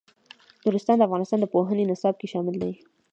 [0.65, 2.71] نورستان د افغانستان د پوهنې نصاب کې شامل دي.